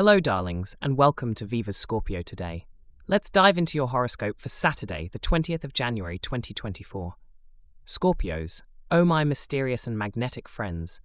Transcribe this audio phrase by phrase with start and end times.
[0.00, 2.64] Hello, darlings, and welcome to Viva's Scorpio today.
[3.06, 7.16] Let's dive into your horoscope for Saturday, the 20th of January 2024.
[7.86, 11.02] Scorpios, oh my mysterious and magnetic friends,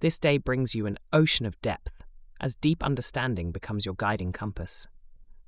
[0.00, 2.06] this day brings you an ocean of depth,
[2.40, 4.88] as deep understanding becomes your guiding compass.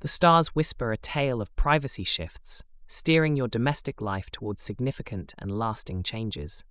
[0.00, 5.58] The stars whisper a tale of privacy shifts, steering your domestic life towards significant and
[5.58, 6.66] lasting changes.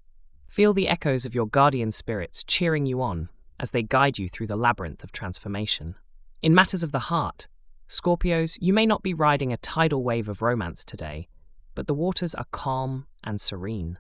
[0.48, 4.46] Feel the echoes of your guardian spirits cheering you on as they guide you through
[4.46, 5.96] the labyrinth of transformation.
[6.42, 7.50] In matters of the heart,
[7.90, 11.28] Scorpios, you may not be riding a tidal wave of romance today,
[11.76, 14.00] but the waters are calm and serene.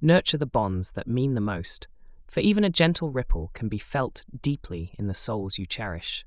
[0.00, 1.88] Nurture the bonds that mean the most,
[2.26, 6.24] for even a gentle ripple can be felt deeply in the souls you cherish.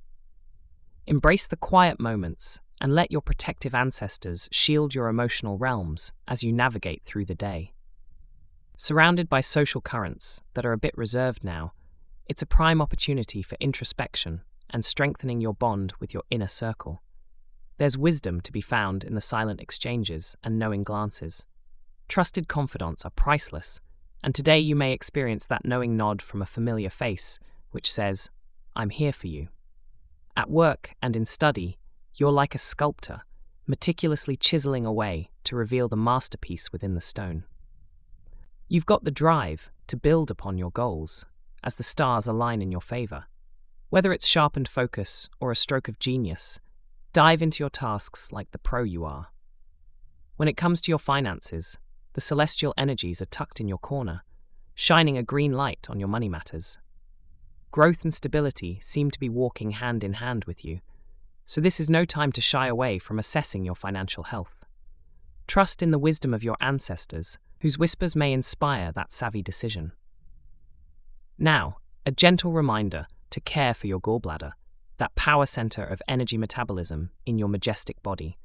[1.08, 6.54] Embrace the quiet moments and let your protective ancestors shield your emotional realms as you
[6.54, 7.74] navigate through the day.
[8.78, 11.74] Surrounded by social currents that are a bit reserved now,
[12.28, 17.02] it's a prime opportunity for introspection and strengthening your bond with your inner circle.
[17.78, 21.46] There's wisdom to be found in the silent exchanges and knowing glances.
[22.08, 23.82] Trusted confidants are priceless,
[24.24, 27.40] and today you may experience that knowing nod from a familiar face
[27.72, 28.30] which says,
[28.76, 29.50] I'm here for you.
[30.38, 31.78] At work and in study,
[32.14, 33.22] you're like a sculptor,
[33.68, 37.44] meticulously chiseling away to reveal the masterpiece within the stone.
[38.68, 41.26] You've got the drive to build upon your goals
[41.64, 43.26] as the stars align in your favor.
[43.90, 46.60] Whether it's sharpened focus or a stroke of genius,
[47.14, 49.28] dive into your tasks like the pro you are.
[50.38, 51.78] When it comes to your finances,
[52.14, 54.24] the celestial energies are tucked in your corner,
[54.74, 56.80] shining a green light on your money matters.
[57.72, 60.80] Growth and stability seem to be walking hand in hand with you,
[61.46, 64.66] so this is no time to shy away from assessing your financial health.
[65.48, 69.92] Trust in the wisdom of your ancestors, whose whispers may inspire that savvy decision.
[71.38, 74.54] Now, a gentle reminder to care for your gallbladder,
[74.98, 78.38] that power center of energy metabolism in your majestic body.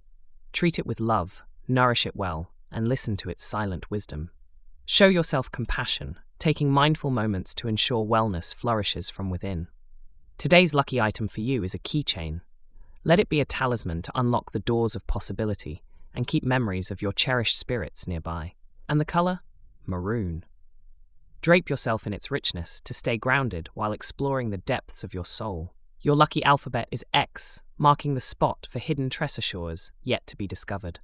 [0.53, 4.31] Treat it with love, nourish it well, and listen to its silent wisdom.
[4.87, 9.69] Show yourself compassion, taking mindful moments to ensure wellness flourishes from within.
[10.39, 12.41] Today's lucky item for you is a keychain.
[13.05, 17.01] Let it be a talisman to unlock the doors of possibility and keep memories of
[17.01, 18.55] your cherished spirits nearby.
[18.89, 19.39] And the color?
[19.87, 20.45] Maroon.
[21.41, 25.73] Drape yourself in its richness to stay grounded while exploring the depths of your soul.
[26.03, 31.01] Your lucky alphabet is X, marking the spot for hidden treasures yet to be discovered.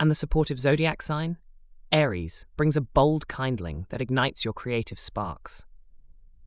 [0.00, 1.38] And the supportive zodiac sign?
[1.92, 5.66] Aries brings a bold kindling that ignites your creative sparks.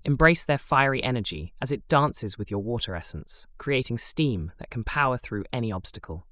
[0.03, 4.83] Embrace their fiery energy as it dances with your water essence, creating steam that can
[4.83, 6.25] power through any obstacle.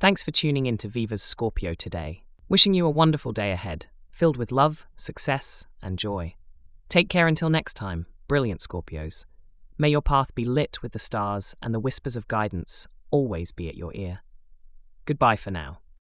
[0.00, 2.22] Thanks for tuning in to Viva's Scorpio today.
[2.48, 6.34] Wishing you a wonderful day ahead, filled with love, success, and joy.
[6.88, 9.24] Take care until next time, brilliant Scorpios.
[9.76, 13.68] May your path be lit with the stars and the whispers of guidance always be
[13.68, 14.20] at your ear.
[15.04, 15.78] Goodbye for now.